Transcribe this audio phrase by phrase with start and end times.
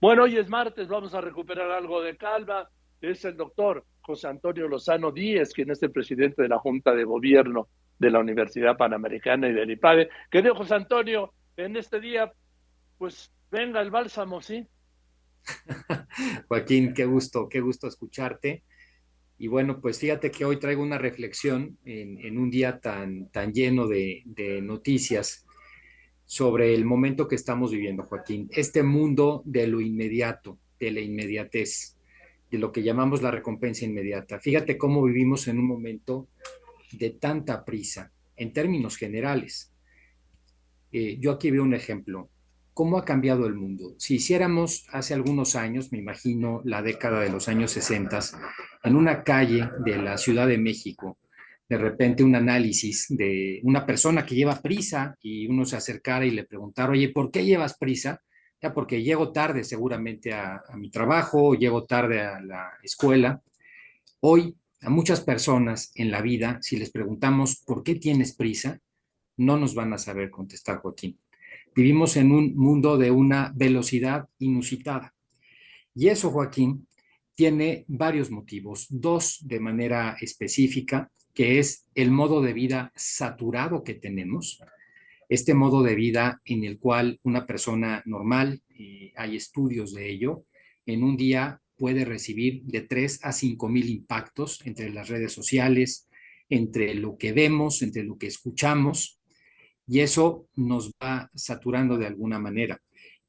[0.00, 2.66] Bueno, hoy es martes, vamos a recuperar algo de calma.
[3.02, 7.04] Es el doctor José Antonio Lozano Díez, quien es el presidente de la Junta de
[7.04, 10.08] Gobierno de la Universidad Panamericana y del IPADE.
[10.30, 12.32] Querido José Antonio, en este día,
[12.96, 14.66] pues venga el bálsamo, ¿sí?
[16.48, 18.64] Joaquín, qué gusto, qué gusto escucharte.
[19.36, 23.86] Y bueno, pues fíjate que hoy traigo una reflexión en, un día tan, tan lleno
[23.86, 25.46] de noticias
[26.30, 28.48] sobre el momento que estamos viviendo, Joaquín.
[28.52, 31.96] Este mundo de lo inmediato, de la inmediatez,
[32.48, 34.38] de lo que llamamos la recompensa inmediata.
[34.38, 36.28] Fíjate cómo vivimos en un momento
[36.92, 39.72] de tanta prisa, en términos generales.
[40.92, 42.30] Eh, yo aquí veo un ejemplo.
[42.74, 43.96] ¿Cómo ha cambiado el mundo?
[43.98, 48.20] Si hiciéramos hace algunos años, me imagino la década de los años 60,
[48.84, 51.18] en una calle de la Ciudad de México,
[51.70, 56.32] de repente un análisis de una persona que lleva prisa y uno se acercara y
[56.32, 58.20] le preguntara, oye, ¿por qué llevas prisa?
[58.60, 63.40] Ya porque llego tarde seguramente a, mi trabajo, llego tarde a la escuela.
[64.18, 68.80] Hoy a muchas personas en la vida, si les preguntamos por qué tienes prisa,
[69.36, 71.20] no nos van a saber contestar, Joaquín.
[71.72, 75.14] Vivimos en un mundo de una velocidad inusitada.
[75.94, 76.88] Y eso, Joaquín,
[77.36, 83.94] tiene varios motivos, dos de manera específica que es el modo de vida saturado que
[83.94, 84.62] tenemos,
[85.28, 90.42] este modo de vida en el cual una persona normal, y hay estudios de ello,
[90.86, 96.08] en un día puede recibir de 3 a 5 mil impactos entre las redes sociales,
[96.48, 99.20] entre lo que vemos, entre lo que escuchamos,
[99.86, 102.80] y eso nos va saturando de alguna manera.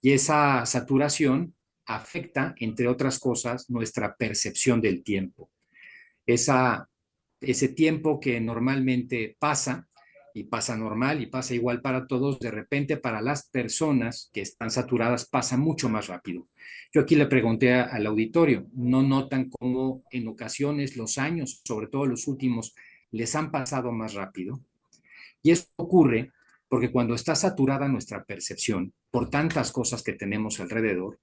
[0.00, 1.54] Y esa saturación
[1.86, 5.50] afecta, entre otras cosas, nuestra percepción del tiempo.
[6.26, 6.88] Esa
[7.40, 9.88] ese tiempo que normalmente pasa,
[10.36, 14.70] y pasa normal y pasa igual para todos, de repente para las personas que están
[14.70, 16.46] saturadas pasa mucho más rápido.
[16.92, 22.04] Yo aquí le pregunté al auditorio, ¿no notan cómo en ocasiones los años, sobre todo
[22.04, 22.74] los últimos,
[23.12, 24.60] les han pasado más rápido?
[25.42, 26.32] Y esto ocurre
[26.68, 31.18] porque cuando está saturada nuestra percepción por tantas cosas que tenemos alrededor,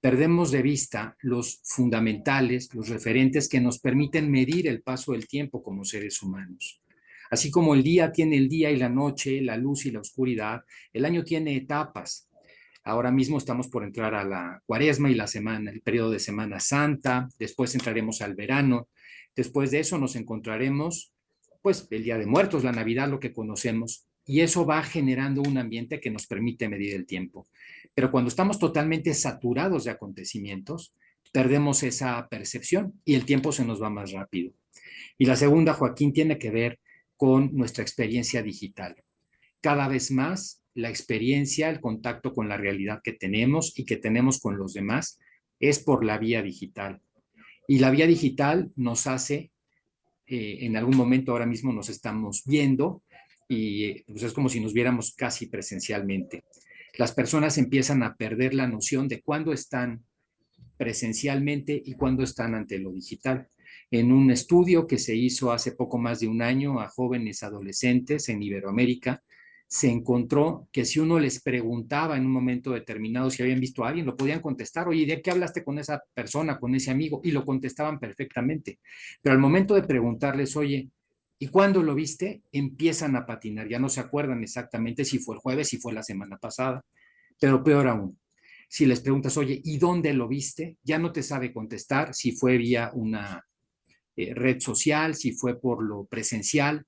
[0.00, 5.62] perdemos de vista los fundamentales, los referentes que nos permiten medir el paso del tiempo
[5.62, 6.80] como seres humanos.
[7.30, 10.62] Así como el día tiene el día y la noche, la luz y la oscuridad,
[10.92, 12.28] el año tiene etapas.
[12.84, 16.58] Ahora mismo estamos por entrar a la cuaresma y la semana, el periodo de Semana
[16.58, 18.88] Santa, después entraremos al verano,
[19.36, 21.12] después de eso nos encontraremos,
[21.60, 25.56] pues, el Día de Muertos, la Navidad, lo que conocemos, y eso va generando un
[25.56, 27.48] ambiente que nos permite medir el tiempo.
[27.94, 30.94] Pero cuando estamos totalmente saturados de acontecimientos,
[31.32, 34.52] perdemos esa percepción y el tiempo se nos va más rápido.
[35.16, 36.78] Y la segunda, Joaquín, tiene que ver
[37.16, 38.96] con nuestra experiencia digital.
[39.62, 44.40] Cada vez más la experiencia, el contacto con la realidad que tenemos y que tenemos
[44.40, 45.18] con los demás
[45.58, 47.00] es por la vía digital.
[47.66, 49.52] Y la vía digital nos hace,
[50.26, 53.02] eh, en algún momento ahora mismo nos estamos viendo
[53.48, 56.44] y pues, es como si nos viéramos casi presencialmente
[56.98, 60.04] las personas empiezan a perder la noción de cuándo están
[60.76, 63.48] presencialmente y cuándo están ante lo digital.
[63.90, 68.28] En un estudio que se hizo hace poco más de un año a jóvenes adolescentes
[68.28, 69.22] en Iberoamérica,
[69.68, 73.90] se encontró que si uno les preguntaba en un momento determinado si habían visto a
[73.90, 77.20] alguien, lo podían contestar, oye, ¿de qué hablaste con esa persona, con ese amigo?
[77.22, 78.80] Y lo contestaban perfectamente.
[79.22, 80.88] Pero al momento de preguntarles, oye,
[81.38, 83.68] y cuando lo viste, empiezan a patinar.
[83.68, 86.84] Ya no se acuerdan exactamente si fue el jueves, si fue la semana pasada.
[87.40, 88.18] Pero peor aún,
[88.68, 90.76] si les preguntas, oye, ¿y dónde lo viste?
[90.82, 93.46] Ya no te sabe contestar si fue vía una
[94.16, 96.84] eh, red social, si fue por lo presencial.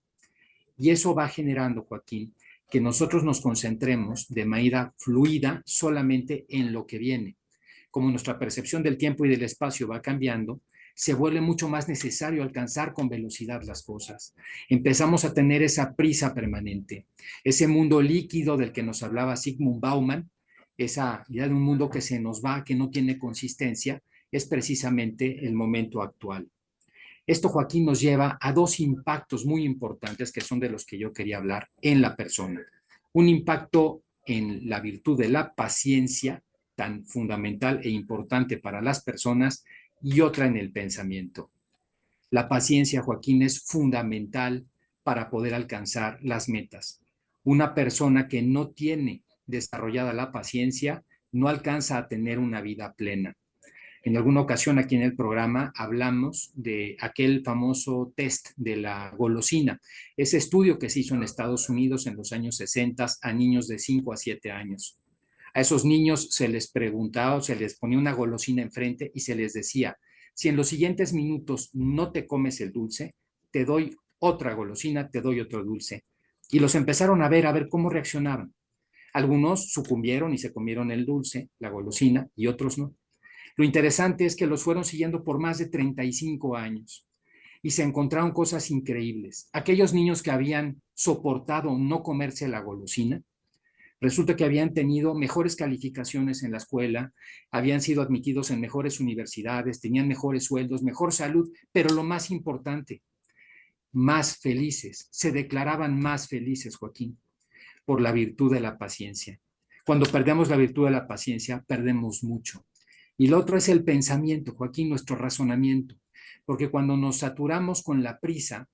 [0.77, 2.35] Y eso va generando, Joaquín,
[2.69, 7.37] que nosotros nos concentremos de manera fluida solamente en lo que viene.
[7.91, 10.61] Como nuestra percepción del tiempo y del espacio va cambiando,
[10.95, 14.35] se vuelve mucho más necesario alcanzar con velocidad las cosas.
[14.69, 17.07] Empezamos a tener esa prisa permanente,
[17.45, 20.31] ese mundo líquido del que nos hablaba Sigmund Bauman,
[20.77, 25.47] esa idea de un mundo que se nos va, que no tiene consistencia, es precisamente
[25.47, 26.49] el momento actual.
[27.27, 31.13] Esto, Joaquín, nos lleva a dos impactos muy importantes que son de los que yo
[31.13, 32.61] quería hablar en la persona.
[33.13, 36.43] Un impacto en la virtud de la paciencia,
[36.75, 39.65] tan fundamental e importante para las personas,
[40.03, 41.51] y otra en el pensamiento.
[42.31, 44.67] La paciencia, Joaquín, es fundamental
[45.03, 47.01] para poder alcanzar las metas.
[47.43, 53.37] Una persona que no tiene desarrollada la paciencia no alcanza a tener una vida plena.
[54.03, 59.79] En alguna ocasión aquí en el programa hablamos de aquel famoso test de la golosina,
[60.17, 63.79] ese estudio que se hizo en Estados Unidos en los años 60 a niños de
[63.79, 65.00] 5 a 7 años.
[65.55, 69.53] A esos niños se les preguntaba, se les ponía una golosina enfrente y se les
[69.53, 69.97] decía,
[70.35, 73.15] si en los siguientes minutos no te comes el dulce,
[73.51, 76.05] te doy otra golosina, te doy otro dulce.
[76.51, 78.55] Y los empezaron a ver, a ver cómo reaccionaban.
[79.13, 82.95] Algunos sucumbieron y se comieron el dulce, la golosina, y otros no.
[83.57, 87.07] Lo interesante es que los fueron siguiendo por más de 35 años
[87.63, 89.49] y se encontraron cosas increíbles.
[89.53, 93.23] Aquellos niños que habían soportado no comerse la golosina,
[94.01, 97.13] resulta que habían tenido mejores calificaciones en la escuela,
[97.51, 103.03] habían sido admitidos en mejores universidades, tenían mejores sueldos, mejor salud, pero lo más importante,
[103.93, 107.19] más felices, se declaraban más felices, Joaquín,
[107.85, 109.41] por la virtud de la paciencia.
[109.85, 112.65] Cuando perdemos la virtud de la paciencia, perdemos mucho.
[113.17, 115.97] Y lo otro es el pensamiento, Joaquín, nuestro razonamiento,
[116.45, 118.69] porque cuando nos saturamos con la prisa,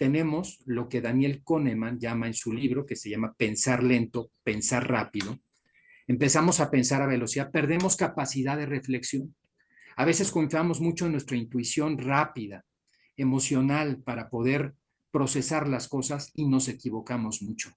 [0.00, 4.88] tenemos lo que Daniel Kahneman llama en su libro, que se llama pensar lento, pensar
[4.88, 5.38] rápido.
[6.06, 9.34] Empezamos a pensar a velocidad, perdemos capacidad de reflexión.
[9.96, 12.64] A veces confiamos mucho en nuestra intuición rápida,
[13.14, 14.72] emocional, para poder
[15.10, 17.70] procesar las cosas y nos equivocamos mucho.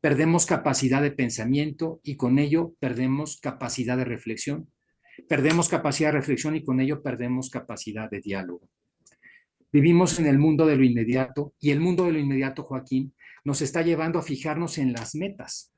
[0.00, 4.70] Perdemos capacidad de pensamiento y con ello perdemos capacidad de reflexión.
[5.28, 8.70] Perdemos capacidad de reflexión y con ello perdemos capacidad de diálogo.
[9.76, 13.12] Vivimos en el mundo de lo inmediato y el mundo de lo inmediato, Joaquín,
[13.44, 15.74] nos está llevando a fijarnos en las metas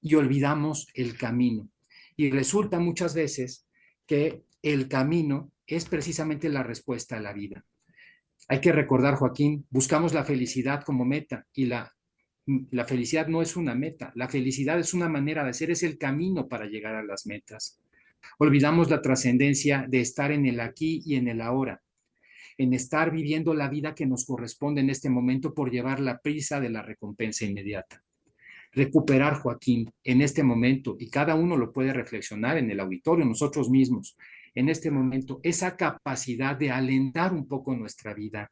[0.00, 1.70] y olvidamos el camino.
[2.16, 3.68] Y resulta muchas veces
[4.04, 7.64] que el camino es precisamente la respuesta a la vida.
[8.48, 11.94] Hay que recordar, Joaquín, buscamos la felicidad como meta y la,
[12.46, 15.98] la felicidad no es una meta, la felicidad es una manera de ser, es el
[15.98, 17.80] camino para llegar a las metas.
[18.38, 21.80] Olvidamos la trascendencia de estar en el aquí y en el ahora
[22.58, 26.60] en estar viviendo la vida que nos corresponde en este momento por llevar la prisa
[26.60, 28.02] de la recompensa inmediata.
[28.72, 33.70] Recuperar, Joaquín, en este momento, y cada uno lo puede reflexionar en el auditorio, nosotros
[33.70, 34.16] mismos,
[34.54, 38.50] en este momento, esa capacidad de alentar un poco nuestra vida,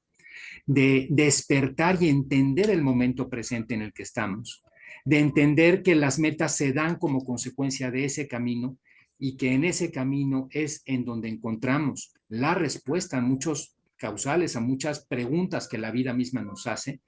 [0.67, 4.65] de despertar y entender el momento presente en el que estamos,
[5.05, 8.79] de entender que las metas se dan como consecuencia de ese camino
[9.19, 14.61] y que en ese camino es en donde encontramos la respuesta a muchos causales a
[14.61, 17.01] muchas preguntas que la vida misma nos hace,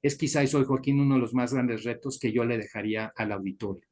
[0.00, 3.32] es quizás hoy, Joaquín, uno de los más grandes retos que yo le dejaría al
[3.32, 3.82] auditorio.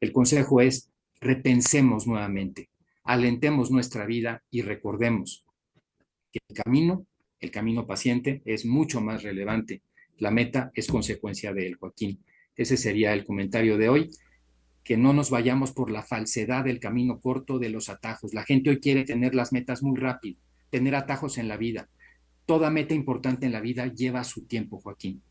[0.00, 0.90] El consejo es,
[1.20, 2.70] repensemos nuevamente,
[3.04, 5.46] alentemos nuestra vida y recordemos
[6.32, 7.06] que el camino,
[7.38, 9.82] el camino paciente, es mucho más relevante.
[10.18, 12.18] La meta es consecuencia de él, Joaquín.
[12.56, 14.10] Ese sería el comentario de hoy.
[14.82, 18.34] Que no nos vayamos por la falsedad del camino corto de los atajos.
[18.34, 20.40] La gente hoy quiere tener las metas muy rápido
[20.76, 21.88] tener atajos en la vida.
[22.44, 25.22] Toda meta importante en la vida lleva su tiempo, Joaquín.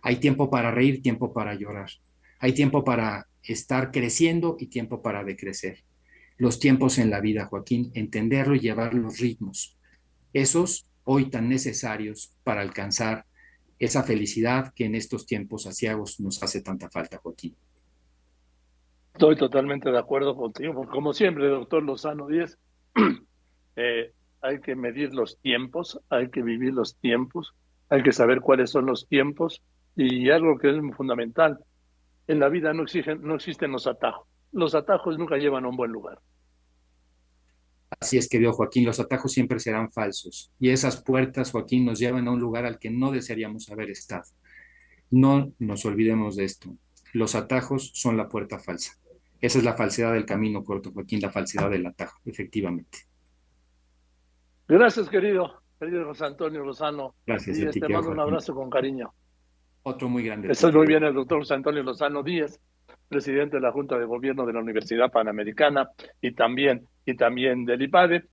[0.00, 1.90] Hay tiempo para reír, tiempo para llorar.
[2.38, 5.82] Hay tiempo para estar creciendo y tiempo para decrecer.
[6.36, 9.76] Los tiempos en la vida, Joaquín, entenderlo y llevar los ritmos.
[10.32, 13.26] Esos hoy tan necesarios para alcanzar
[13.80, 17.56] esa felicidad que en estos tiempos asiagos nos hace tanta falta, Joaquín.
[19.14, 20.86] Estoy totalmente de acuerdo contigo.
[20.86, 22.56] Como siempre, doctor Lozano Díez,
[23.76, 27.54] eh, hay que medir los tiempos, hay que vivir los tiempos,
[27.88, 29.62] hay que saber cuáles son los tiempos
[29.96, 31.58] y algo que es fundamental,
[32.26, 32.84] en la vida no,
[33.20, 34.26] no existen los atajos.
[34.52, 36.18] Los atajos nunca llevan a un buen lugar.
[38.00, 40.50] Así es, querido Joaquín, los atajos siempre serán falsos.
[40.58, 44.24] Y esas puertas, Joaquín, nos llevan a un lugar al que no desearíamos haber estado.
[45.10, 46.74] No nos olvidemos de esto.
[47.12, 48.98] Los atajos son la puerta falsa.
[49.40, 53.11] Esa es la falsedad del camino corto, Joaquín, la falsedad del atajo, efectivamente.
[54.72, 57.14] Gracias, querido, querido José Antonio Lozano.
[57.26, 57.58] Gracias.
[57.58, 59.12] Y te mando un abrazo con cariño.
[59.82, 60.50] Otro muy grande.
[60.50, 62.58] Estoy muy bien el doctor José Antonio Lozano Díaz,
[63.06, 65.90] presidente de la Junta de Gobierno de la Universidad Panamericana
[66.22, 68.24] y también, y también del IPADE.